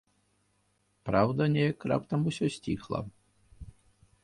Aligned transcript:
Праўда, 1.09 1.41
неяк 1.57 1.79
раптам 1.93 2.25
усё 2.33 2.45
сціхла. 2.59 2.99